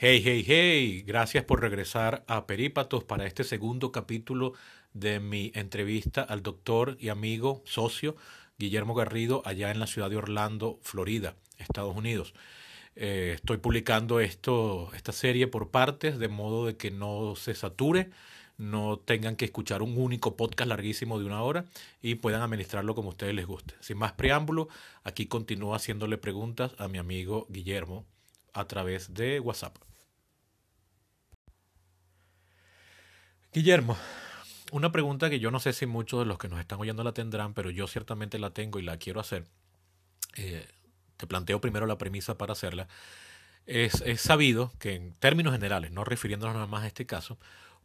Hey, 0.00 0.22
hey, 0.24 0.44
hey, 0.46 1.02
gracias 1.04 1.42
por 1.42 1.60
regresar 1.60 2.22
a 2.28 2.46
Perípatos 2.46 3.02
para 3.02 3.26
este 3.26 3.42
segundo 3.42 3.90
capítulo 3.90 4.52
de 4.92 5.18
mi 5.18 5.50
entrevista 5.56 6.22
al 6.22 6.44
doctor 6.44 6.96
y 7.00 7.08
amigo, 7.08 7.62
socio 7.64 8.14
Guillermo 8.60 8.94
Garrido, 8.94 9.42
allá 9.44 9.72
en 9.72 9.80
la 9.80 9.88
ciudad 9.88 10.08
de 10.08 10.14
Orlando, 10.14 10.78
Florida, 10.82 11.34
Estados 11.56 11.96
Unidos. 11.96 12.32
Eh, 12.94 13.32
estoy 13.34 13.56
publicando 13.56 14.20
esto, 14.20 14.88
esta 14.94 15.10
serie 15.10 15.48
por 15.48 15.72
partes, 15.72 16.20
de 16.20 16.28
modo 16.28 16.66
de 16.66 16.76
que 16.76 16.92
no 16.92 17.34
se 17.34 17.56
sature, 17.56 18.10
no 18.56 19.00
tengan 19.00 19.34
que 19.34 19.46
escuchar 19.46 19.82
un 19.82 19.98
único 19.98 20.36
podcast 20.36 20.68
larguísimo 20.68 21.18
de 21.18 21.24
una 21.24 21.42
hora 21.42 21.64
y 22.00 22.14
puedan 22.14 22.42
administrarlo 22.42 22.94
como 22.94 23.08
a 23.08 23.14
ustedes 23.14 23.34
les 23.34 23.48
guste. 23.48 23.74
Sin 23.80 23.98
más 23.98 24.12
preámbulo, 24.12 24.68
aquí 25.02 25.26
continúo 25.26 25.74
haciéndole 25.74 26.18
preguntas 26.18 26.70
a 26.78 26.86
mi 26.86 26.98
amigo 26.98 27.48
Guillermo 27.50 28.06
a 28.52 28.66
través 28.66 29.14
de 29.14 29.40
WhatsApp. 29.40 29.76
Guillermo, 33.52 33.96
una 34.72 34.92
pregunta 34.92 35.30
que 35.30 35.40
yo 35.40 35.50
no 35.50 35.60
sé 35.60 35.72
si 35.72 35.86
muchos 35.86 36.20
de 36.20 36.26
los 36.26 36.38
que 36.38 36.48
nos 36.48 36.60
están 36.60 36.80
oyendo 36.80 37.02
la 37.02 37.12
tendrán, 37.12 37.54
pero 37.54 37.70
yo 37.70 37.86
ciertamente 37.86 38.38
la 38.38 38.50
tengo 38.50 38.78
y 38.78 38.82
la 38.82 38.98
quiero 38.98 39.20
hacer. 39.20 39.46
Eh, 40.36 40.66
te 41.16 41.26
planteo 41.26 41.60
primero 41.60 41.86
la 41.86 41.98
premisa 41.98 42.38
para 42.38 42.52
hacerla. 42.52 42.88
Es, 43.66 44.02
sabido 44.16 44.72
que 44.78 44.94
en 44.94 45.12
términos 45.14 45.52
generales, 45.52 45.90
no 45.90 46.04
refiriéndonos 46.04 46.54
nada 46.54 46.66
más 46.66 46.84
a 46.84 46.86
este 46.86 47.04
caso, 47.04 47.38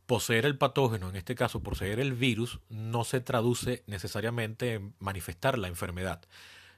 poseer 0.05 0.45
el 0.45 0.57
patógeno, 0.57 1.09
en 1.09 1.15
este 1.15 1.35
caso 1.35 1.61
poseer 1.61 1.99
el 1.99 2.13
virus, 2.13 2.59
no 2.69 3.03
se 3.03 3.19
traduce 3.19 3.83
necesariamente 3.87 4.75
en 4.75 4.93
manifestar 4.99 5.57
la 5.57 5.67
enfermedad. 5.67 6.21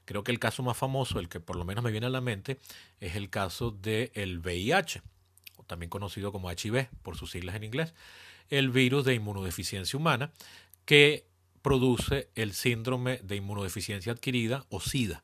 Creo 0.05 0.23
que 0.23 0.31
el 0.31 0.39
caso 0.39 0.63
más 0.63 0.77
famoso, 0.77 1.19
el 1.19 1.29
que 1.29 1.39
por 1.39 1.55
lo 1.55 1.65
menos 1.65 1.83
me 1.83 1.91
viene 1.91 2.07
a 2.07 2.09
la 2.09 2.21
mente, 2.21 2.59
es 2.99 3.15
el 3.15 3.29
caso 3.29 3.71
del 3.71 4.39
VIH, 4.39 5.01
o 5.57 5.63
también 5.63 5.89
conocido 5.89 6.31
como 6.31 6.51
HIV 6.51 6.87
por 7.01 7.17
sus 7.17 7.31
siglas 7.31 7.55
en 7.55 7.63
inglés 7.63 7.93
el 8.49 8.70
virus 8.70 9.05
de 9.05 9.15
inmunodeficiencia 9.15 9.97
humana 9.97 10.31
que 10.85 11.25
produce 11.62 12.29
el 12.35 12.53
síndrome 12.53 13.20
de 13.23 13.37
inmunodeficiencia 13.37 14.12
adquirida 14.12 14.65
o 14.70 14.79
SIDA. 14.79 15.23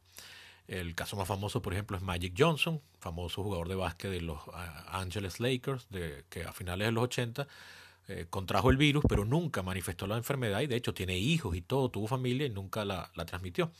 El 0.68 0.96
caso 0.96 1.16
más 1.18 1.28
famoso, 1.28 1.62
por 1.62 1.74
ejemplo, 1.74 1.98
es 1.98 2.04
Magic 2.04 2.34
Johnson, 2.38 2.82
famoso 3.00 3.44
jugador 3.44 3.68
de 3.68 3.76
básquet 3.76 4.10
de 4.10 4.22
los 4.22 4.40
ah, 4.54 5.00
Angeles 5.00 5.40
Lakers, 5.40 5.88
de, 5.90 6.24
que 6.30 6.44
a 6.44 6.54
finales 6.54 6.88
de 6.88 6.92
los 6.94 7.04
80 7.04 7.48
eh, 8.08 8.26
contrajo 8.30 8.72
el 8.72 8.78
virus, 8.78 9.04
pero 9.08 9.26
nunca 9.26 9.62
manifestó 9.62 10.08
la 10.08 10.18
enfermedad 10.18 10.62
y 10.62 10.68
de 10.68 10.76
hecho 10.76 10.94
tiene 10.94 11.18
hijos 11.18 11.56
y 11.56 11.62
todo, 11.62 11.90
tuvo 11.90 12.08
familia 12.08 12.48
y 12.48 12.50
nunca 12.50 12.86
la, 12.86 13.12
transmitió. 13.26 13.72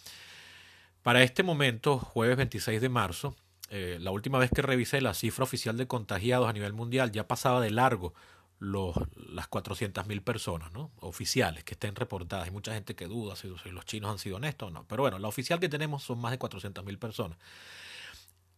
Para 1.04 1.24
este 1.24 1.44
momento, 1.44 1.98
jueves 1.98 2.38
26 2.38 2.80
de 2.80 2.90
marzo, 2.90 3.36
eh, 3.70 3.98
la 4.00 4.12
última 4.12 4.38
vez 4.38 4.52
que 4.52 4.62
revisé 4.62 5.02
la 5.02 5.14
cifra 5.14 5.44
oficial 5.44 5.78
de 5.78 5.88
contagiados 5.88 6.48
a 6.48 6.54
nivel 6.54 6.74
mundial 6.74 7.12
ya 7.12 7.28
pasaba 7.28 7.62
de 7.62 7.72
largo 7.72 8.14
los, 8.60 8.96
las 9.16 9.50
400.000 9.50 10.24
personas 10.24 10.72
¿no? 10.72 10.92
oficiales 11.00 11.64
que 11.64 11.74
estén 11.74 11.96
reportadas. 11.96 12.46
Hay 12.46 12.52
mucha 12.52 12.74
gente 12.74 12.96
que 12.96 13.08
duda 13.08 13.36
si, 13.36 13.48
los 13.48 13.86
chinos 13.86 14.12
han 14.12 14.20
sido 14.20 14.36
honestos 14.36 14.68
o 14.68 14.72
no. 14.72 14.86
Pero 14.88 15.02
bueno, 15.02 15.18
la 15.18 15.28
oficial 15.28 15.60
que 15.60 15.70
tenemos 15.70 16.04
son 16.04 16.20
más 16.20 16.32
de 16.32 16.38
400.000 16.38 17.00
personas. 17.00 17.40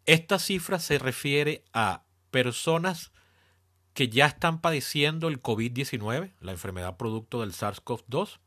Esta 0.05 0.39
cifra 0.39 0.79
se 0.79 0.99
refiere 0.99 1.63
a 1.71 2.03
personas 2.31 3.13
que 3.93 4.09
ya 4.09 4.25
están 4.25 4.59
padeciendo 4.59 5.29
el 5.29 5.41
COVID-19, 5.41 6.33
la 6.41 6.51
enfermedad 6.51 6.97
producto 6.97 7.39
del 7.39 7.53
SARS-CoV-2, 7.53 8.39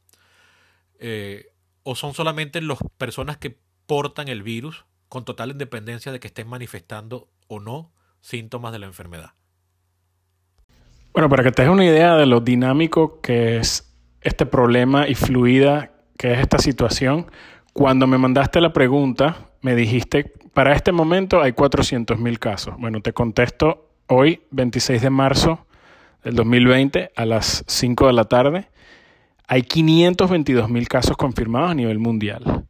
eh, 0.99 1.53
o 1.85 1.95
son 1.95 2.13
solamente 2.13 2.61
las 2.61 2.79
personas 2.99 3.39
que 3.39 3.57
portan 3.87 4.29
el 4.29 4.43
virus 4.43 4.85
con 5.09 5.25
total 5.25 5.53
independencia 5.53 6.13
de 6.13 6.21
que 6.21 6.27
estén 6.27 6.49
manifestando 6.49 7.29
o 7.49 7.61
no 7.61 7.93
síntomas 8.21 8.73
de 8.73 8.81
la 8.81 8.87
enfermedad. 8.87 9.33
Bueno, 11.13 11.29
para 11.29 11.43
que 11.43 11.53
te 11.53 11.63
des 11.63 11.71
una 11.71 11.85
idea 11.85 12.17
de 12.17 12.27
lo 12.27 12.41
dinámico 12.41 13.21
que 13.21 13.57
es 13.57 13.95
este 14.21 14.45
problema 14.45 15.09
y 15.09 15.15
fluida 15.15 15.93
que 16.19 16.33
es 16.33 16.41
esta 16.41 16.59
situación, 16.59 17.31
cuando 17.73 18.07
me 18.07 18.19
mandaste 18.19 18.61
la 18.61 18.73
pregunta, 18.73 19.51
me 19.61 19.75
dijiste, 19.75 20.33
para 20.55 20.75
este 20.75 20.93
momento 20.93 21.43
hay 21.43 21.53
400.000 21.53 22.39
casos. 22.39 22.75
Bueno, 22.79 23.01
te 23.01 23.13
contesto 23.13 23.91
hoy, 24.09 24.41
26 24.51 25.03
de 25.03 25.11
marzo 25.11 25.67
del 26.25 26.35
2020, 26.35 27.13
a 27.15 27.25
las 27.27 27.65
5 27.67 28.07
de 28.07 28.13
la 28.13 28.25
tarde, 28.25 28.69
hay 29.47 29.63
522.000 29.63 30.87
casos 30.89 31.17
confirmados 31.17 31.71
a 31.71 31.75
nivel 31.75 31.99
mundial. 31.99 32.67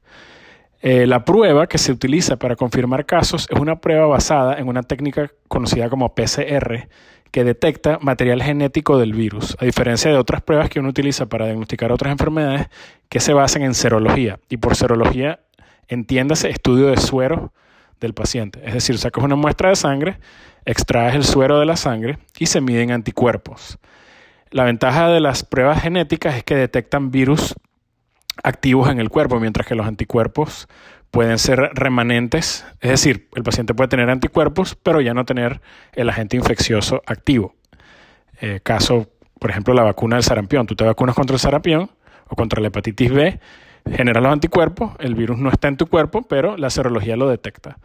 Eh, 0.89 1.05
la 1.09 1.25
prueba 1.25 1.67
que 1.67 1.79
se 1.79 1.91
utiliza 1.91 2.37
para 2.37 2.55
confirmar 2.55 3.07
casos 3.07 3.49
es 3.51 3.59
una 3.59 3.81
prueba 3.81 4.07
basada 4.07 4.57
en 4.57 4.69
una 4.69 4.85
técnica 4.85 5.33
conocida 5.49 5.91
como 5.91 6.15
PCR, 6.15 6.87
que 7.33 7.43
detecta 7.43 7.99
material 8.01 8.41
genético 8.41 8.97
del 8.97 9.13
virus, 9.13 9.57
a 9.59 9.65
diferencia 9.65 10.13
de 10.13 10.17
otras 10.17 10.43
pruebas 10.43 10.71
que 10.71 10.79
uno 10.79 10.91
utiliza 10.91 11.27
para 11.27 11.47
diagnosticar 11.47 11.91
otras 11.91 12.13
enfermedades 12.13 12.69
que 13.09 13.19
se 13.19 13.33
basan 13.33 13.63
en 13.63 13.75
serología. 13.75 14.39
Y 14.49 14.59
por 14.59 14.77
serología, 14.77 15.41
entiéndase 15.89 16.51
estudio 16.51 16.87
de 16.87 16.99
suero 16.99 17.53
del 17.99 18.15
paciente. 18.15 18.61
Es 18.65 18.75
decir, 18.75 18.97
sacas 18.97 19.25
una 19.25 19.35
muestra 19.35 19.71
de 19.71 19.75
sangre, 19.75 20.21
extraes 20.67 21.17
el 21.17 21.25
suero 21.25 21.59
de 21.59 21.67
la 21.67 21.75
sangre 21.75 22.21
y 22.39 22.47
se 22.47 22.61
miden 22.61 22.93
anticuerpos. 22.93 23.81
La 24.53 24.63
ventaja 24.63 25.09
de 25.09 25.19
las 25.19 25.43
pruebas 25.43 25.83
genéticas 25.83 26.37
es 26.37 26.45
que 26.45 26.55
detectan 26.55 27.11
virus 27.11 27.57
activos 28.43 28.91
en 28.91 29.01
el 29.01 29.11
cuerpo, 29.11 29.41
mientras 29.41 29.67
que 29.67 29.75
los 29.75 29.87
anticuerpos 29.87 30.69
pueden 31.11 31.39
ser 31.39 31.71
remanentes, 31.75 32.67
es 32.81 32.91
decir, 32.91 33.29
el 33.35 33.43
paciente 33.43 33.75
puede 33.75 33.89
tener 33.89 34.11
anticuerpos, 34.11 34.75
pero 34.75 35.01
ya 35.01 35.15
no 35.15 35.25
tener 35.25 35.61
el 35.95 36.09
agente 36.09 36.37
infeccioso 36.37 37.03
activo. 37.07 37.55
Eh, 38.41 38.61
caso, 38.63 39.09
por 39.39 39.51
ejemplo, 39.51 39.73
la 39.73 39.83
vacuna 39.83 40.17
del 40.17 40.25
sarampión. 40.25 40.67
Tú 40.67 40.75
te 40.77 40.85
vacunas 40.85 41.15
contra 41.15 41.35
el 41.35 41.41
sarampión 41.41 41.91
o 42.29 42.37
contra 42.37 42.61
la 42.61 42.69
hepatitis 42.69 43.11
B, 43.11 43.41
genera 43.91 44.21
los 44.21 44.33
anticuerpos, 44.33 44.93
el 44.99 45.15
virus 45.15 45.39
no 45.39 45.49
está 45.49 45.69
en 45.69 45.77
tu 45.77 45.87
cuerpo, 45.87 46.23
pero 46.23 46.57
la 46.57 46.71
serología 46.71 47.17
lo 47.17 47.29
detecta. 47.29 47.79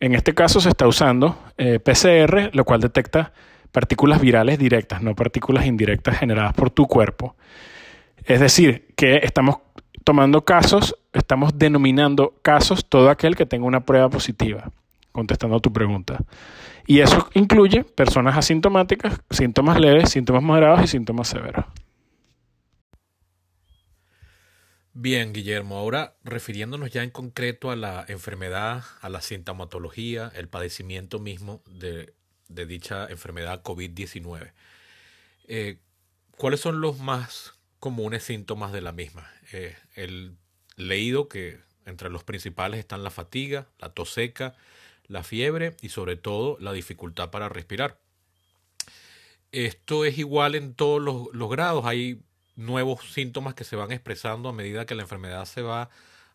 En 0.00 0.14
este 0.14 0.34
caso 0.34 0.60
se 0.60 0.68
está 0.68 0.86
usando 0.86 1.38
eh, 1.56 1.78
PCR, 1.78 2.50
lo 2.52 2.64
cual 2.64 2.80
detecta 2.80 3.32
partículas 3.72 4.20
virales 4.20 4.58
directas, 4.58 5.02
no 5.02 5.14
partículas 5.14 5.66
indirectas 5.66 6.18
generadas 6.18 6.52
por 6.54 6.70
tu 6.70 6.86
cuerpo. 6.86 7.36
Es 8.24 8.40
decir, 8.40 8.88
que 8.96 9.20
estamos 9.22 9.58
tomando 10.06 10.44
casos, 10.44 10.94
estamos 11.12 11.58
denominando 11.58 12.32
casos 12.40 12.86
todo 12.88 13.10
aquel 13.10 13.34
que 13.34 13.44
tenga 13.44 13.66
una 13.66 13.84
prueba 13.84 14.08
positiva, 14.08 14.70
contestando 15.10 15.56
a 15.56 15.60
tu 15.60 15.72
pregunta. 15.72 16.20
Y 16.86 17.00
eso 17.00 17.28
incluye 17.34 17.82
personas 17.82 18.36
asintomáticas, 18.36 19.20
síntomas 19.30 19.80
leves, 19.80 20.10
síntomas 20.10 20.44
moderados 20.44 20.84
y 20.84 20.86
síntomas 20.86 21.26
severos. 21.26 21.64
Bien, 24.92 25.32
Guillermo, 25.32 25.76
ahora 25.76 26.14
refiriéndonos 26.22 26.92
ya 26.92 27.02
en 27.02 27.10
concreto 27.10 27.72
a 27.72 27.76
la 27.76 28.04
enfermedad, 28.06 28.84
a 29.00 29.08
la 29.08 29.20
sintomatología, 29.20 30.30
el 30.36 30.46
padecimiento 30.46 31.18
mismo 31.18 31.64
de, 31.66 32.14
dicha 32.48 33.08
enfermedad 33.08 33.60
COVID-19. 33.64 34.52
Eh, 35.48 35.78
¿Cuáles 36.36 36.60
son 36.60 36.80
los 36.80 37.00
más 37.00 37.54
comunes 37.80 38.22
síntomas 38.22 38.70
de 38.70 38.82
la 38.82 38.92
misma? 38.92 39.28
Eh, 39.52 39.76
el 39.94 40.36
leído 40.76 41.28
que 41.28 41.60
entre 41.84 42.10
los 42.10 42.24
principales 42.24 42.80
están 42.80 43.04
la 43.04 43.10
fatiga, 43.10 43.68
la 43.78 43.90
tos 43.90 44.12
seca, 44.12 44.54
la 45.06 45.22
fiebre 45.22 45.76
y 45.80 45.90
sobre 45.90 46.16
todo 46.16 46.56
la 46.60 46.72
dificultad 46.72 47.30
para 47.30 47.48
respirar. 47.48 47.98
Esto 49.52 50.04
es 50.04 50.18
igual 50.18 50.54
en 50.54 50.74
todos 50.74 51.00
los, 51.00 51.28
los, 51.32 51.48
grados. 51.48 51.86
Hay 51.86 52.20
nuevos 52.56 53.12
síntomas 53.12 53.54
que 53.54 53.64
se 53.64 53.76
van 53.76 53.92
expresando 53.92 54.48
a 54.48 54.52
medida 54.52 54.84
que 54.84 54.94
la 54.94 55.02
enfermedad 55.02 55.44
se 55.44 55.62
va 55.62 55.88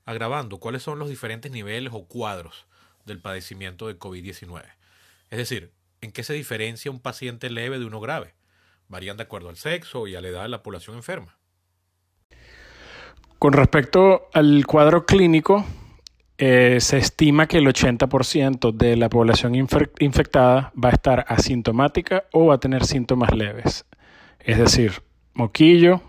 agravando. 0.05 0.59
¿Cuáles 0.59 0.83
son 0.83 0.97
los 0.97 1.09
diferentes 1.09 1.51
niveles 1.51 1.91
o 1.93 2.05
cuadros 2.05 2.65
del 3.05 3.19
padecimiento 3.19 3.87
de 3.87 3.99
COVID-19? 3.99 4.63
Es 5.29 5.37
decir, 5.37 5.71
¿en 5.99 6.11
qué 6.11 6.23
se 6.23 6.33
diferencia 6.33 6.91
un 6.91 7.01
paciente 7.01 7.49
leve 7.49 7.77
de 7.77 7.85
uno 7.85 7.99
grave? 7.99 8.33
Varían 8.87 9.17
de 9.17 9.23
acuerdo 9.23 9.49
al 9.49 9.57
sexo 9.57 10.07
y 10.07 10.15
a 10.15 10.21
la 10.21 10.29
edad 10.29 10.43
de 10.43 10.49
la 10.49 10.63
población 10.63 10.95
enferma. 10.95 11.37
Con 13.41 13.53
respecto 13.53 14.29
al 14.33 14.67
cuadro 14.67 15.07
clínico, 15.07 15.65
eh, 16.37 16.77
se 16.79 16.99
estima 16.99 17.47
que 17.47 17.57
el 17.57 17.65
80% 17.65 18.71
de 18.71 18.95
la 18.95 19.09
población 19.09 19.55
infectada 19.55 20.71
va 20.77 20.89
a 20.89 20.91
estar 20.91 21.25
asintomática 21.27 22.25
o 22.33 22.45
va 22.45 22.53
a 22.53 22.59
tener 22.59 22.85
síntomas 22.85 23.33
leves. 23.33 23.87
Es 24.41 24.59
decir, 24.59 25.01
moquillo, 25.33 26.01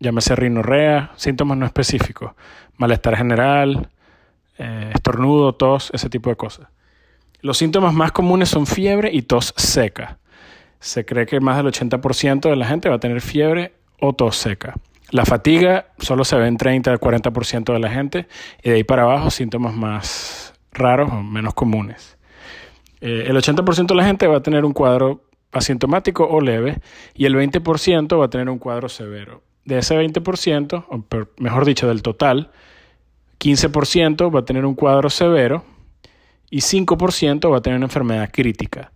llámese 0.00 0.34
rinorrea, 0.34 1.12
síntomas 1.14 1.56
no 1.56 1.66
específicos, 1.66 2.32
malestar 2.78 3.16
general, 3.16 3.88
eh, 4.58 4.90
estornudo, 4.92 5.54
tos, 5.54 5.88
ese 5.94 6.10
tipo 6.10 6.30
de 6.30 6.36
cosas. 6.36 6.66
Los 7.42 7.58
síntomas 7.58 7.94
más 7.94 8.10
comunes 8.10 8.48
son 8.48 8.66
fiebre 8.66 9.08
y 9.12 9.22
tos 9.22 9.54
seca. 9.56 10.18
Se 10.80 11.04
cree 11.04 11.26
que 11.26 11.38
más 11.38 11.58
del 11.58 11.66
80% 11.66 12.50
de 12.50 12.56
la 12.56 12.66
gente 12.66 12.88
va 12.88 12.96
a 12.96 12.98
tener 12.98 13.20
fiebre 13.20 13.72
o 14.00 14.14
tos 14.14 14.34
seca. 14.36 14.74
La 15.12 15.26
fatiga 15.26 15.88
solo 15.98 16.24
se 16.24 16.36
ve 16.36 16.46
en 16.46 16.56
30 16.56 16.90
al 16.90 16.98
40% 16.98 17.70
de 17.70 17.78
la 17.78 17.90
gente 17.90 18.28
y 18.62 18.70
de 18.70 18.76
ahí 18.76 18.82
para 18.82 19.02
abajo 19.02 19.28
síntomas 19.28 19.74
más 19.74 20.54
raros 20.72 21.12
o 21.12 21.22
menos 21.22 21.52
comunes. 21.52 22.16
Eh, 23.02 23.26
el 23.26 23.36
80% 23.36 23.88
de 23.88 23.94
la 23.94 24.06
gente 24.06 24.26
va 24.26 24.38
a 24.38 24.42
tener 24.42 24.64
un 24.64 24.72
cuadro 24.72 25.28
asintomático 25.52 26.24
o 26.24 26.40
leve 26.40 26.78
y 27.14 27.26
el 27.26 27.36
20% 27.36 28.18
va 28.18 28.24
a 28.24 28.30
tener 28.30 28.48
un 28.48 28.58
cuadro 28.58 28.88
severo. 28.88 29.42
De 29.66 29.76
ese 29.76 29.94
20%, 29.94 30.86
o 30.88 31.04
mejor 31.36 31.66
dicho, 31.66 31.86
del 31.88 32.00
total, 32.00 32.50
15% 33.38 34.34
va 34.34 34.40
a 34.40 34.44
tener 34.46 34.64
un 34.64 34.74
cuadro 34.74 35.10
severo 35.10 35.62
y 36.48 36.60
5% 36.60 37.52
va 37.52 37.58
a 37.58 37.60
tener 37.60 37.76
una 37.76 37.86
enfermedad 37.86 38.30
crítica. 38.32 38.92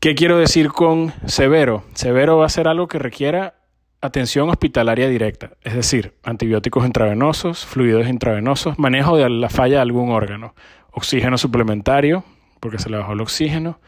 ¿Qué 0.00 0.14
quiero 0.14 0.38
decir 0.38 0.70
con 0.70 1.12
severo? 1.26 1.84
Severo 1.92 2.38
va 2.38 2.46
a 2.46 2.48
ser 2.48 2.66
algo 2.66 2.88
que 2.88 2.98
requiera 2.98 3.56
atención 4.02 4.50
hospitalaria 4.50 5.08
directa, 5.08 5.52
es 5.62 5.74
decir, 5.74 6.12
antibióticos 6.24 6.84
intravenosos, 6.84 7.64
fluidos 7.64 8.08
intravenosos, 8.08 8.76
manejo 8.78 9.16
de 9.16 9.30
la 9.30 9.48
falla 9.48 9.76
de 9.76 9.82
algún 9.82 10.10
órgano, 10.10 10.54
oxígeno 10.90 11.38
suplementario, 11.38 12.24
porque 12.58 12.78
se 12.78 12.90
le 12.90 12.98
bajó 12.98 13.12
el 13.12 13.20
oxígeno, 13.20 13.78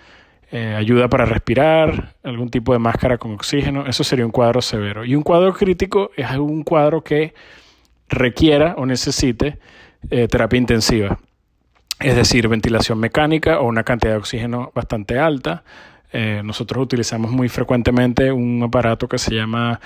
eh, 0.53 0.77
ayuda 0.77 1.09
para 1.09 1.25
respirar, 1.25 2.15
algún 2.23 2.49
tipo 2.49 2.73
de 2.73 2.79
máscara 2.79 3.19
con 3.19 3.33
oxígeno, 3.33 3.87
eso 3.87 4.05
sería 4.05 4.25
un 4.25 4.31
cuadro 4.31 4.63
severo. 4.63 5.05
Y 5.05 5.17
un 5.17 5.25
cuadro 5.25 5.53
crítico 5.53 6.13
es 6.17 6.31
un 6.31 6.63
cuadro 6.63 7.03
que 7.03 7.35
requiera 8.09 8.77
o 8.79 8.87
necesite 8.87 9.59
eh, 10.11 10.29
terapia 10.29 10.59
intensiva, 10.59 11.19
es 11.99 12.15
decir, 12.15 12.47
ventilación 12.47 13.01
mecánica 13.01 13.59
o 13.59 13.67
una 13.67 13.83
cantidad 13.83 14.13
de 14.13 14.19
oxígeno 14.19 14.71
bastante 14.75 15.19
alta, 15.19 15.65
eh, 16.17 16.43
nosotros 16.45 16.81
utilizamos 16.81 17.33
muy 17.33 17.49
frecuentemente 17.49 18.31
un 18.31 18.63
aparato 18.63 19.09
que 19.09 19.19
se 19.19 19.35
llama 19.35 19.81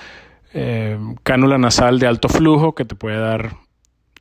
eh, 0.53 0.95
cánula 1.23 1.57
nasal 1.57 1.97
de 1.97 2.05
alto 2.05 2.29
flujo, 2.29 2.75
que 2.75 2.85
te 2.85 2.93
puede 2.93 3.17
dar 3.17 3.55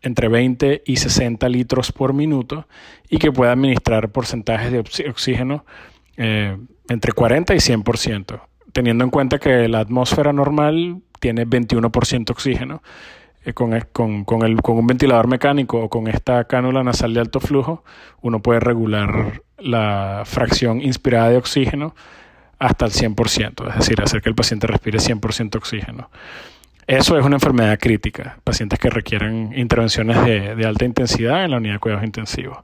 entre 0.01 0.29
20 0.29 0.85
y 0.87 0.97
60 0.97 1.47
litros 1.51 1.93
por 1.93 2.15
minuto 2.15 2.67
y 3.11 3.19
que 3.19 3.31
puede 3.31 3.53
administrar 3.53 4.09
porcentajes 4.09 4.73
de 4.73 4.79
oxígeno 5.07 5.67
eh, 6.17 6.57
entre 6.89 7.13
40 7.13 7.55
y 7.55 7.59
100%, 7.59 8.41
teniendo 8.73 9.05
en 9.05 9.11
cuenta 9.11 9.39
que 9.39 9.69
la 9.69 9.81
atmósfera 9.81 10.33
normal 10.33 11.03
tiene 11.21 11.47
21% 11.47 12.31
oxígeno. 12.31 12.83
Con, 13.55 13.81
con, 13.93 14.25
con, 14.25 14.43
el, 14.43 14.61
con 14.61 14.77
un 14.77 14.87
ventilador 14.87 15.27
mecánico 15.27 15.81
o 15.81 15.89
con 15.89 16.07
esta 16.07 16.45
cánula 16.45 16.85
nasal 16.85 17.15
de 17.15 17.21
alto 17.21 17.41
flujo, 17.41 17.83
uno 18.21 18.43
puede 18.43 18.61
regular 18.61 19.41
la 19.59 20.23
fracción 20.27 20.83
inspirada 20.83 21.31
de 21.31 21.39
oxígeno 21.39 21.95
hasta 22.59 22.85
el 22.85 22.93
100%, 22.93 23.69
es 23.69 23.77
decir, 23.77 24.03
hacer 24.03 24.21
que 24.21 24.29
el 24.29 24.35
paciente 24.35 24.67
respire 24.67 24.99
100% 24.99 25.57
oxígeno. 25.57 26.11
Eso 26.87 27.19
es 27.19 27.25
una 27.25 27.37
enfermedad 27.37 27.79
crítica, 27.79 28.39
pacientes 28.45 28.79
que 28.79 28.89
requieren 28.89 29.53
intervenciones 29.55 30.25
de, 30.25 30.67
alta 30.67 30.85
intensidad 30.85 31.45
en 31.45 31.51
la 31.51 31.59
unidad 31.59 31.75
de 31.75 31.79
cuidados 31.81 32.05
intensivos. 32.05 32.59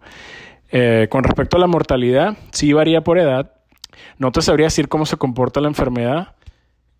Eh, 0.70 1.08
con 1.10 1.24
respecto 1.24 1.56
a 1.56 1.60
la 1.60 1.66
mortalidad, 1.66 2.36
sí 2.50 2.72
varía 2.72 3.02
por 3.02 3.18
edad. 3.18 3.52
No 4.18 4.32
te 4.32 4.40
sabría 4.40 4.66
decir 4.66 4.88
cómo 4.88 5.06
se 5.06 5.18
comporta 5.18 5.60
la 5.60 5.68
enfermedad 5.68 6.34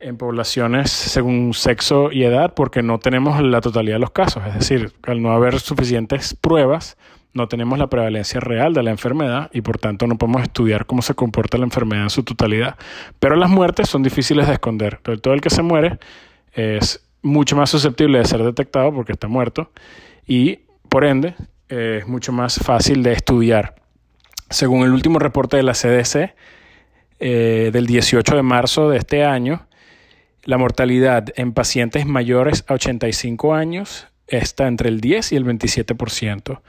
en 0.04 0.18
poblaciones 0.18 0.90
según 0.90 1.54
sexo 1.54 2.12
y 2.12 2.24
edad, 2.24 2.52
porque 2.54 2.82
no 2.82 2.98
tenemos 2.98 3.42
la 3.42 3.60
totalidad 3.60 3.96
de 3.96 4.00
los 4.00 4.10
casos. 4.10 4.42
Es 4.46 4.54
decir, 4.54 4.92
al 5.02 5.22
no 5.22 5.32
haber 5.32 5.60
suficientes 5.60 6.34
pruebas, 6.34 6.98
no 7.32 7.48
tenemos 7.48 7.78
la 7.78 7.88
prevalencia 7.88 8.38
real 8.38 8.74
de 8.74 8.82
la 8.82 8.90
enfermedad 8.90 9.50
y 9.52 9.62
por 9.62 9.78
tanto 9.78 10.06
no 10.06 10.18
podemos 10.18 10.42
estudiar 10.42 10.84
cómo 10.86 11.00
se 11.00 11.14
comporta 11.14 11.56
la 11.56 11.64
enfermedad 11.64 12.04
en 12.04 12.10
su 12.10 12.22
totalidad. 12.22 12.76
Pero 13.18 13.34
las 13.34 13.48
muertes 13.48 13.88
son 13.88 14.02
difíciles 14.02 14.46
de 14.46 14.52
esconder. 14.52 14.98
Todo 14.98 15.32
el 15.32 15.40
que 15.40 15.50
se 15.50 15.62
muere 15.62 15.98
es 16.52 17.04
mucho 17.22 17.56
más 17.56 17.70
susceptible 17.70 18.18
de 18.18 18.26
ser 18.26 18.42
detectado 18.42 18.92
porque 18.92 19.12
está 19.12 19.26
muerto 19.26 19.72
y 20.26 20.60
por 20.90 21.04
ende 21.04 21.34
es 21.68 22.06
mucho 22.06 22.30
más 22.30 22.58
fácil 22.58 23.02
de 23.02 23.14
estudiar. 23.14 23.74
Según 24.50 24.84
el 24.84 24.92
último 24.92 25.18
reporte 25.18 25.56
de 25.56 25.62
la 25.62 25.72
CDC 25.72 26.34
eh, 27.18 27.70
del 27.72 27.86
18 27.86 28.36
de 28.36 28.42
marzo 28.42 28.90
de 28.90 28.98
este 28.98 29.24
año, 29.24 29.66
la 30.44 30.58
mortalidad 30.58 31.26
en 31.36 31.52
pacientes 31.52 32.06
mayores 32.06 32.64
a 32.66 32.74
85 32.74 33.54
años 33.54 34.06
está 34.26 34.66
entre 34.66 34.88
el 34.88 35.00
10 35.00 35.32
y 35.32 35.36
el 35.36 35.44
27%. 35.44 36.60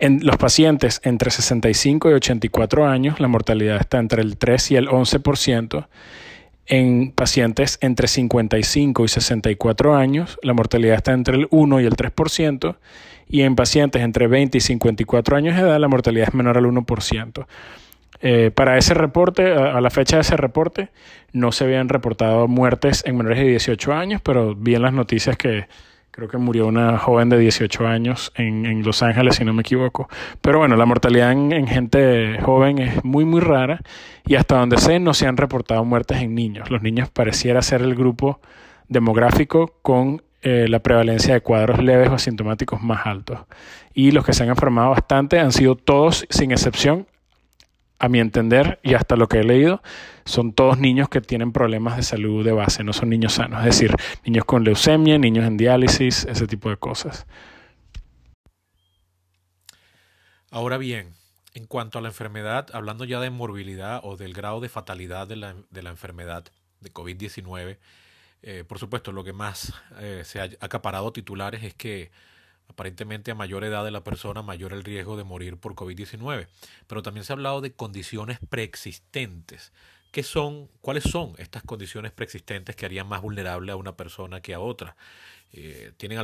En 0.00 0.24
los 0.24 0.36
pacientes 0.36 1.00
entre 1.02 1.30
65 1.30 2.10
y 2.10 2.14
84 2.14 2.86
años, 2.86 3.18
la 3.18 3.26
mortalidad 3.26 3.78
está 3.78 3.98
entre 3.98 4.22
el 4.22 4.36
3 4.36 4.70
y 4.70 4.76
el 4.76 4.88
11%. 4.88 5.88
En 6.66 7.12
pacientes 7.12 7.78
entre 7.80 8.06
55 8.06 9.04
y 9.04 9.08
64 9.08 9.96
años, 9.96 10.38
la 10.42 10.52
mortalidad 10.52 10.96
está 10.96 11.12
entre 11.12 11.36
el 11.36 11.48
1 11.50 11.80
y 11.80 11.84
el 11.86 11.96
3%. 11.96 12.76
Y 13.28 13.42
en 13.42 13.56
pacientes 13.56 14.02
entre 14.02 14.28
20 14.28 14.58
y 14.58 14.60
54 14.60 15.36
años 15.36 15.56
de 15.56 15.62
edad, 15.62 15.80
la 15.80 15.88
mortalidad 15.88 16.28
es 16.28 16.34
menor 16.34 16.58
al 16.58 16.66
1%. 16.66 17.46
Eh, 18.20 18.50
para 18.54 18.78
ese 18.78 18.94
reporte, 18.94 19.52
a, 19.52 19.80
la 19.80 19.90
fecha 19.90 20.16
de 20.16 20.22
ese 20.22 20.36
reporte, 20.36 20.90
no 21.32 21.52
se 21.52 21.64
habían 21.64 21.88
reportado 21.88 22.48
muertes 22.48 23.02
en 23.06 23.16
menores 23.16 23.38
de 23.38 23.44
18 23.44 23.92
años, 23.92 24.20
pero 24.22 24.54
vi 24.54 24.74
en 24.74 24.82
las 24.82 24.92
noticias 24.92 25.36
que 25.36 25.66
Creo 26.18 26.28
que 26.28 26.36
murió 26.36 26.66
una 26.66 26.98
joven 26.98 27.28
de 27.28 27.38
18 27.38 27.86
años 27.86 28.32
en, 28.34 28.82
Los 28.82 29.04
Ángeles, 29.04 29.36
si 29.36 29.44
no 29.44 29.52
me 29.52 29.60
equivoco. 29.60 30.08
Pero 30.40 30.58
bueno, 30.58 30.74
la 30.74 30.84
mortalidad 30.84 31.30
en, 31.30 31.68
gente 31.68 32.40
joven 32.42 32.80
es 32.80 33.04
muy, 33.04 33.24
muy 33.24 33.40
rara 33.40 33.82
y 34.26 34.34
hasta 34.34 34.56
donde 34.56 34.78
sé 34.78 34.98
no 34.98 35.14
se 35.14 35.28
han 35.28 35.36
reportado 35.36 35.84
muertes 35.84 36.20
en 36.20 36.34
niños. 36.34 36.72
Los 36.72 36.82
niños 36.82 37.08
pareciera 37.08 37.62
ser 37.62 37.82
el 37.82 37.94
grupo 37.94 38.40
demográfico 38.88 39.76
con 39.80 40.20
eh, 40.42 40.66
la 40.68 40.80
prevalencia 40.80 41.34
de 41.34 41.40
cuadros 41.40 41.80
leves 41.80 42.08
o 42.08 42.14
asintomáticos 42.14 42.82
más 42.82 43.06
altos. 43.06 43.38
Y 43.94 44.10
los 44.10 44.24
que 44.26 44.32
se 44.32 44.42
han 44.42 44.48
enfermado 44.48 44.90
bastante 44.90 45.38
han 45.38 45.52
sido 45.52 45.76
todos, 45.76 46.26
sin 46.30 46.50
excepción, 46.50 47.06
a 47.98 48.08
mi 48.08 48.20
entender 48.20 48.78
y 48.82 48.94
hasta 48.94 49.16
lo 49.16 49.28
que 49.28 49.40
he 49.40 49.44
leído, 49.44 49.82
son 50.24 50.52
todos 50.52 50.78
niños 50.78 51.08
que 51.08 51.20
tienen 51.20 51.52
problemas 51.52 51.96
de 51.96 52.02
salud 52.02 52.44
de 52.44 52.52
base, 52.52 52.84
no 52.84 52.92
son 52.92 53.08
niños 53.08 53.34
sanos, 53.34 53.60
es 53.60 53.66
decir, 53.66 53.94
niños 54.24 54.44
con 54.44 54.64
leucemia, 54.64 55.18
niños 55.18 55.46
en 55.46 55.56
diálisis, 55.56 56.24
ese 56.24 56.46
tipo 56.46 56.70
de 56.70 56.76
cosas. 56.76 57.26
Ahora 60.50 60.78
bien, 60.78 61.14
en 61.54 61.66
cuanto 61.66 61.98
a 61.98 62.02
la 62.02 62.08
enfermedad, 62.08 62.68
hablando 62.72 63.04
ya 63.04 63.20
de 63.20 63.30
morbilidad 63.30 64.00
o 64.04 64.16
del 64.16 64.32
grado 64.32 64.60
de 64.60 64.68
fatalidad 64.68 65.26
de 65.26 65.36
la, 65.36 65.54
enfermedad 65.90 66.44
de 66.80 66.92
COVID-19, 66.92 67.78
eh, 68.42 68.64
por 68.66 68.78
supuesto, 68.78 69.10
lo 69.12 69.24
que 69.24 69.32
más 69.32 69.74
eh, 69.98 70.22
se 70.24 70.40
ha 70.40 70.44
acaparado 70.60 71.12
titulares 71.12 71.64
es 71.64 71.74
que 71.74 72.10
Aparentemente 72.68 73.30
a 73.30 73.34
mayor 73.34 73.64
edad 73.64 73.84
de 73.84 73.90
la 73.90 74.04
persona, 74.04 74.42
mayor 74.42 74.72
el 74.72 74.84
riesgo 74.84 75.16
de 75.16 75.24
morir 75.24 75.56
por 75.56 75.74
COVID-19. 75.74 76.46
Pero 76.86 77.02
también 77.02 77.24
se 77.24 77.32
ha 77.32 77.34
hablado 77.34 77.60
de 77.60 77.72
condiciones 77.72 78.38
preexistentes. 78.48 79.72
¿Qué 80.10 80.22
son, 80.22 80.68
¿Cuáles 80.80 81.04
son 81.04 81.34
estas 81.38 81.62
condiciones 81.62 82.12
preexistentes 82.12 82.76
que 82.76 82.86
harían 82.86 83.06
más 83.06 83.20
vulnerable 83.20 83.72
a 83.72 83.76
una 83.76 83.96
persona 83.96 84.40
que 84.40 84.54
a 84.54 84.60
otra? 84.60 84.96
Eh, 85.52 85.92
¿Tienen 85.96 86.18
eh, 86.18 86.20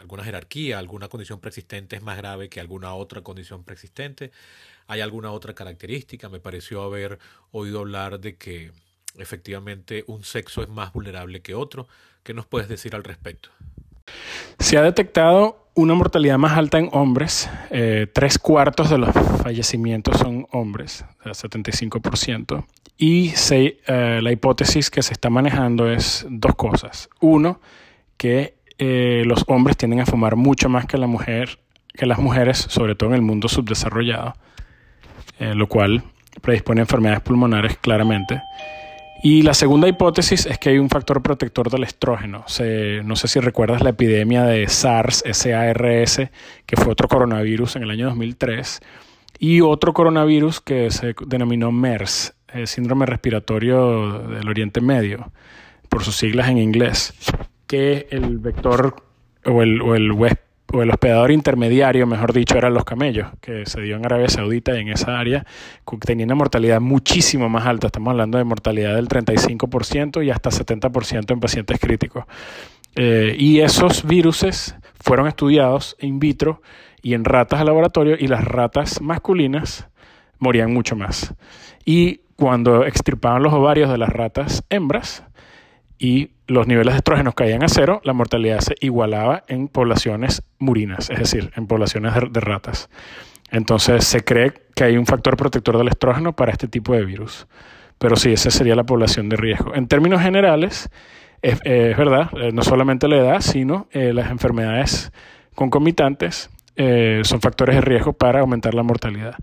alguna 0.00 0.24
jerarquía? 0.24 0.78
¿Alguna 0.78 1.08
condición 1.08 1.40
preexistente 1.40 1.96
es 1.96 2.02
más 2.02 2.16
grave 2.16 2.48
que 2.48 2.60
alguna 2.60 2.94
otra 2.94 3.22
condición 3.22 3.64
preexistente? 3.64 4.30
¿Hay 4.86 5.00
alguna 5.00 5.32
otra 5.32 5.54
característica? 5.54 6.28
Me 6.28 6.40
pareció 6.40 6.82
haber 6.82 7.18
oído 7.50 7.80
hablar 7.80 8.20
de 8.20 8.36
que 8.36 8.72
efectivamente 9.16 10.04
un 10.06 10.24
sexo 10.24 10.62
es 10.62 10.68
más 10.68 10.92
vulnerable 10.92 11.42
que 11.42 11.54
otro. 11.54 11.88
¿Qué 12.22 12.34
nos 12.34 12.46
puedes 12.46 12.68
decir 12.68 12.94
al 12.94 13.04
respecto? 13.04 13.50
Se 14.58 14.78
ha 14.78 14.82
detectado 14.82 15.62
una 15.74 15.94
mortalidad 15.94 16.38
más 16.38 16.56
alta 16.56 16.78
en 16.78 16.88
hombres. 16.92 17.50
Eh, 17.70 18.06
tres 18.12 18.38
cuartos 18.38 18.90
de 18.90 18.98
los 18.98 19.10
fallecimientos 19.42 20.18
son 20.18 20.46
hombres, 20.52 21.04
el 21.24 21.32
75%. 21.32 22.64
Y 22.98 23.32
eh, 23.50 24.20
la 24.22 24.32
hipótesis 24.32 24.90
que 24.90 25.02
se 25.02 25.12
está 25.12 25.30
manejando 25.30 25.90
es 25.90 26.26
dos 26.28 26.54
cosas. 26.54 27.08
Uno, 27.20 27.60
que 28.16 28.54
eh, 28.78 29.22
los 29.26 29.44
hombres 29.48 29.76
tienden 29.76 30.00
a 30.00 30.06
fumar 30.06 30.36
mucho 30.36 30.68
más 30.68 30.86
que, 30.86 30.98
que 31.94 32.06
las 32.06 32.18
mujeres, 32.18 32.58
sobre 32.58 32.94
todo 32.94 33.10
en 33.10 33.16
el 33.16 33.22
mundo 33.22 33.48
subdesarrollado, 33.48 34.34
lo 35.38 35.66
cual 35.66 36.04
predispone 36.40 36.80
a 36.80 36.84
enfermedades 36.84 37.20
pulmonares 37.22 37.76
claramente. 37.78 38.40
Y 39.24 39.42
la 39.42 39.54
segunda 39.54 39.86
hipótesis 39.86 40.46
es 40.46 40.58
que 40.58 40.70
hay 40.70 40.78
un 40.78 40.90
factor 40.90 41.22
protector 41.22 41.70
del 41.70 41.84
estrógeno. 41.84 42.44
no 43.04 43.16
sé 43.16 43.28
si 43.28 43.38
recuerdas 43.38 43.80
la 43.80 43.90
epidemia 43.90 44.42
de 44.42 44.66
SARS, 44.66 45.22
SARS, 45.30 46.28
que 46.66 46.76
fue 46.76 46.90
otro 46.90 47.06
coronavirus 47.06 47.76
en 47.76 47.84
el 47.84 47.90
año 47.90 48.06
2003, 48.06 48.80
y 49.38 49.60
otro 49.60 49.92
coronavirus 49.92 50.60
que 50.60 50.90
se 50.90 51.14
denominó 51.24 51.70
MERS, 51.70 52.34
el 52.52 52.66
síndrome 52.66 53.06
respiratorio 53.06 54.18
del 54.18 54.48
Oriente 54.48 54.80
Medio, 54.80 55.30
por 55.88 56.02
sus 56.02 56.16
siglas 56.16 56.48
en 56.48 56.58
inglés, 56.58 57.14
que 57.68 58.08
el 58.10 58.38
vector 58.38 58.96
o 59.44 59.62
el, 59.62 59.80
o 59.82 59.94
el 59.94 60.10
o 60.72 60.82
el 60.82 60.90
hospedador 60.90 61.30
intermediario, 61.30 62.06
mejor 62.06 62.32
dicho, 62.32 62.56
eran 62.56 62.74
los 62.74 62.84
camellos, 62.84 63.28
que 63.40 63.66
se 63.66 63.80
dio 63.82 63.96
en 63.96 64.06
Arabia 64.06 64.28
Saudita 64.28 64.76
y 64.76 64.80
en 64.80 64.88
esa 64.88 65.18
área, 65.18 65.44
tenían 66.04 66.28
una 66.28 66.36
mortalidad 66.36 66.80
muchísimo 66.80 67.48
más 67.48 67.66
alta. 67.66 67.88
Estamos 67.88 68.12
hablando 68.12 68.38
de 68.38 68.44
mortalidad 68.44 68.94
del 68.94 69.08
35% 69.08 70.24
y 70.24 70.30
hasta 70.30 70.50
70% 70.50 71.32
en 71.32 71.40
pacientes 71.40 71.78
críticos. 71.78 72.24
Eh, 72.96 73.36
y 73.38 73.60
esos 73.60 74.06
virus 74.06 74.74
fueron 75.00 75.26
estudiados 75.26 75.96
in 76.00 76.18
vitro 76.18 76.62
y 77.02 77.14
en 77.14 77.24
ratas 77.24 77.60
de 77.60 77.64
laboratorio 77.64 78.16
y 78.18 78.28
las 78.28 78.44
ratas 78.44 79.00
masculinas 79.00 79.88
morían 80.38 80.72
mucho 80.72 80.96
más. 80.96 81.34
Y 81.84 82.20
cuando 82.36 82.84
extirpaban 82.84 83.42
los 83.42 83.52
ovarios 83.52 83.90
de 83.90 83.98
las 83.98 84.08
ratas 84.08 84.64
hembras 84.70 85.24
y 85.98 86.30
los 86.52 86.66
niveles 86.66 86.94
de 86.94 86.98
estrógenos 86.98 87.34
caían 87.34 87.64
a 87.64 87.68
cero, 87.68 88.00
la 88.04 88.12
mortalidad 88.12 88.60
se 88.60 88.74
igualaba 88.80 89.42
en 89.48 89.68
poblaciones 89.68 90.42
murinas, 90.58 91.08
es 91.10 91.18
decir, 91.18 91.50
en 91.56 91.66
poblaciones 91.66 92.12
de, 92.14 92.40
ratas. 92.40 92.90
Entonces 93.50 94.04
se 94.04 94.22
cree 94.22 94.52
que 94.74 94.84
hay 94.84 94.96
un 94.96 95.06
factor 95.06 95.36
protector 95.36 95.78
del 95.78 95.88
estrógeno 95.88 96.34
para 96.34 96.52
este 96.52 96.68
tipo 96.68 96.94
de 96.94 97.04
virus. 97.04 97.46
Pero 97.98 98.16
sí, 98.16 98.32
esa 98.32 98.50
sería 98.50 98.74
la 98.74 98.84
población 98.84 99.28
de 99.28 99.36
riesgo. 99.36 99.74
En 99.74 99.88
términos 99.88 100.20
generales, 100.20 100.90
es, 101.40 101.60
verdad, 101.62 102.30
eh, 102.38 102.52
no 102.52 102.62
solamente 102.62 103.08
la 103.08 103.16
edad, 103.16 103.40
sino 103.40 103.88
eh, 103.90 104.12
las 104.12 104.30
enfermedades 104.30 105.10
concomitantes 105.54 106.50
eh, 106.76 107.20
son 107.24 107.40
factores 107.40 107.76
de 107.76 107.80
riesgo 107.80 108.12
para 108.12 108.40
aumentar 108.40 108.74
la 108.74 108.82
mortalidad. 108.82 109.36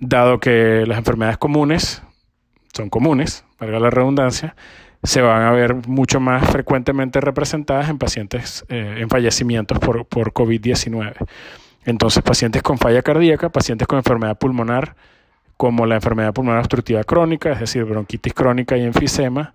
Dado 0.00 0.40
que 0.40 0.84
las 0.86 0.98
enfermedades 0.98 1.38
comunes 1.38 2.02
son 2.72 2.90
comunes, 2.90 3.44
valga 3.58 3.78
la 3.80 3.90
redundancia, 3.90 4.54
se 5.02 5.20
van 5.22 5.42
a 5.42 5.52
ver 5.52 5.74
mucho 5.86 6.20
más 6.20 6.50
frecuentemente 6.50 7.20
representadas 7.20 7.88
en 7.88 7.98
pacientes 7.98 8.64
en 8.68 9.08
fallecimientos 9.08 9.78
por, 9.78 10.06
por 10.06 10.32
COVID-19. 10.32 11.14
Entonces, 11.84 12.22
pacientes 12.22 12.62
con 12.62 12.78
falla 12.78 13.02
cardíaca, 13.02 13.48
pacientes 13.48 13.86
con 13.88 13.98
enfermedad 13.98 14.36
pulmonar, 14.36 14.94
como 15.56 15.86
la 15.86 15.96
enfermedad 15.96 16.32
pulmonar 16.34 16.60
obstructiva 16.60 17.02
crónica, 17.04 17.52
es 17.52 17.60
decir, 17.60 17.84
bronquitis 17.84 18.34
crónica 18.34 18.76
y 18.76 18.84
enfisema, 18.84 19.54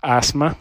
asma 0.00 0.56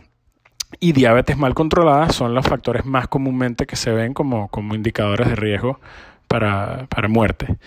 y 0.80 0.92
diabetes 0.92 1.38
mal 1.38 1.54
controlada 1.54 2.10
son 2.10 2.34
los 2.34 2.46
factores 2.46 2.86
más 2.86 3.08
comúnmente 3.08 3.66
que 3.66 3.76
se 3.76 3.92
ven 3.92 4.14
como, 4.14 4.48
como 4.50 4.76
indicadores 4.76 5.30
de 5.30 5.36
riesgo 5.36 5.80
para, 6.28 6.88
muerte. 7.08 7.58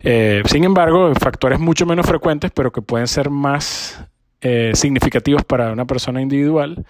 Eh, 0.00 0.42
sin 0.46 0.64
embargo, 0.64 1.12
factores 1.14 1.58
mucho 1.58 1.86
menos 1.86 2.06
frecuentes, 2.06 2.50
pero 2.50 2.72
que 2.72 2.82
pueden 2.82 3.06
ser 3.06 3.30
más 3.30 4.04
eh, 4.42 4.72
significativos 4.74 5.44
para 5.44 5.72
una 5.72 5.86
persona 5.86 6.20
individual, 6.20 6.84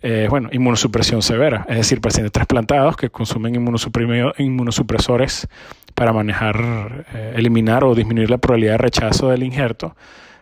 eh, 0.00 0.28
bueno, 0.30 0.48
inmunosupresión 0.50 1.20
severa, 1.20 1.66
es 1.68 1.76
decir, 1.76 2.00
pacientes 2.00 2.32
trasplantados 2.32 2.96
que 2.96 3.10
consumen 3.10 3.54
inmunosupresores 3.54 5.46
para 5.94 6.14
manejar, 6.14 7.04
eh, 7.12 7.34
eliminar 7.36 7.84
o 7.84 7.94
disminuir 7.94 8.30
la 8.30 8.38
probabilidad 8.38 8.72
de 8.72 8.78
rechazo 8.78 9.28
del 9.28 9.42
injerto. 9.42 9.94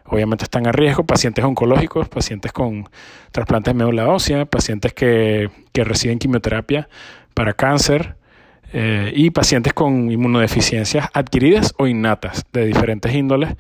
Obviamente 0.05 0.45
están 0.45 0.69
a 0.69 0.73
riesgo 0.73 1.05
pacientes 1.05 1.45
oncológicos, 1.45 2.09
pacientes 2.09 2.53
con 2.53 2.89
trasplantes 3.33 3.75
de 3.75 3.79
médula 3.79 4.09
ósea, 4.09 4.45
pacientes 4.45 4.93
que, 4.93 5.51
reciben 5.73 6.21
quimioterapia 6.21 6.89
para 7.35 7.55
cáncer 7.55 8.17
y 8.73 9.31
pacientes 9.31 9.73
con 9.73 10.11
inmunodeficiencias 10.11 11.09
adquiridas 11.15 11.75
o 11.79 11.87
innatas 11.87 12.45
de 12.53 12.67
diferentes 12.67 13.15
índoles. 13.15 13.55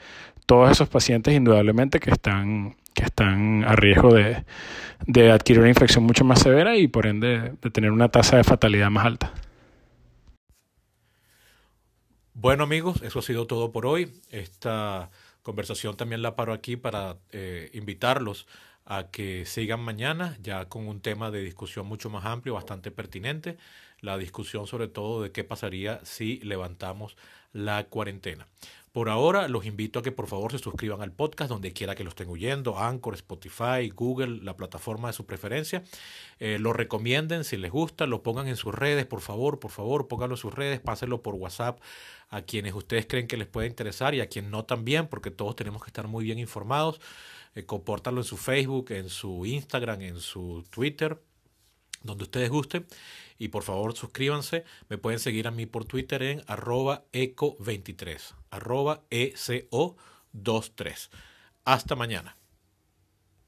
Todos 0.47 0.71
esos 0.71 0.89
pacientes 0.89 1.35
indudablemente 1.35 2.01
que 2.01 2.11
están, 2.11 2.77
que 2.95 3.05
están 3.05 3.65
a 3.65 3.75
riesgo 3.77 4.15
de, 4.15 4.45
de 5.07 5.33
adquirir 5.33 5.61
una 5.61 5.69
infección 5.69 6.05
mucho 6.05 6.25
más 6.25 6.41
severa 6.41 6.77
y 6.77 6.89
por 6.89 7.07
ende 7.07 7.53
de 7.61 7.71
tener 7.71 7.91
una 7.91 8.09
tasa 8.09 8.37
de 8.37 8.45
fatalidad 8.45 8.91
más 8.91 9.07
alta. 9.07 9.33
Bueno 12.33 12.65
amigos, 12.65 13.01
eso 13.03 13.21
ha 13.21 13.23
sido 13.23 13.47
todo 13.47 13.73
por 13.73 13.87
hoy. 13.87 14.13
Esta 14.31 15.11
conversación 15.43 15.97
también 15.97 16.23
la 16.23 16.37
paro 16.37 16.53
aquí 16.53 16.77
para 16.77 17.17
eh, 17.31 17.71
invitarlos 17.75 18.47
a 18.87 19.11
que 19.11 19.47
sigan 19.47 19.81
mañana 19.81 20.37
ya 20.43 20.69
con 20.69 20.89
un 20.89 21.01
tema 21.01 21.31
de 21.31 21.43
discusión 21.43 21.87
mucho 21.87 22.11
más 22.11 22.25
amplio, 22.25 22.55
bastante 22.55 22.91
pertinente, 22.91 23.57
la 24.01 24.19
discusión 24.19 24.67
sobre 24.67 24.89
todo 24.89 25.23
de 25.23 25.33
qué 25.33 25.45
pasaría 25.45 26.01
si 26.05 26.39
levantamos 26.41 27.17
la 27.53 27.85
cuarentena. 27.85 28.47
Por 28.95 29.09
ahora 29.09 29.49
los 29.49 29.67
invito 29.67 29.99
a 29.99 30.03
que 30.05 30.13
por 30.13 30.29
favor 30.29 30.53
se 30.53 30.61
suscriban 30.61 31.03
al 31.03 31.11
podcast 31.11 31.51
donde 31.51 31.73
quiera 31.73 31.97
que 31.97 32.05
lo 32.05 32.11
estén 32.11 32.29
oyendo, 32.29 32.79
Anchor, 32.79 33.15
Spotify, 33.15 33.91
Google, 33.93 34.45
la 34.45 34.57
plataforma 34.57 35.09
de 35.09 35.15
su 35.15 35.27
preferencia. 35.27 35.83
Eh, 36.39 36.59
lo 36.61 36.73
recomienden 36.73 37.43
si 37.43 37.57
les 37.57 37.73
gusta, 37.73 38.07
lo 38.07 38.23
pongan 38.23 38.47
en 38.47 38.55
sus 38.55 38.73
redes, 38.73 39.05
por 39.05 39.21
favor, 39.21 39.59
por 39.59 39.73
favor, 39.73 40.07
pónganlo 40.07 40.37
en 40.37 40.41
sus 40.41 40.55
redes, 40.55 40.79
pásenlo 40.79 41.23
por 41.23 41.35
WhatsApp 41.35 41.81
a 42.29 42.43
quienes 42.43 42.73
ustedes 42.73 43.07
creen 43.07 43.27
que 43.27 43.37
les 43.37 43.49
puede 43.49 43.67
interesar 43.67 44.15
y 44.15 44.21
a 44.21 44.29
quien 44.29 44.49
no 44.53 44.65
también, 44.65 45.09
porque 45.09 45.33
todos 45.33 45.57
tenemos 45.57 45.83
que 45.83 45.89
estar 45.89 46.07
muy 46.07 46.25
bien 46.25 46.39
informados. 46.39 47.01
Eh, 47.57 47.67
en 47.69 48.23
su 48.23 48.37
Facebook, 48.37 48.93
en 48.93 49.09
su 49.09 49.45
Instagram, 49.45 50.03
en 50.03 50.21
su 50.21 50.65
Twitter, 50.71 51.21
donde 52.04 52.25
ustedes 52.25 52.50
gusten. 52.50 52.87
Y 53.37 53.49
por 53.49 53.64
favor 53.64 53.96
suscríbanse. 53.96 54.64
Me 54.88 54.99
pueden 54.99 55.18
seguir 55.18 55.49
a 55.49 55.50
mí 55.50 55.66
por 55.66 55.84
Twitter 55.84 56.23
en 56.23 56.44
arroba 56.46 57.02
eco23, 57.12 58.34
arroba 58.50 59.02
ECO23. 59.11 61.11
Hasta 61.64 61.96
mañana. 61.96 62.37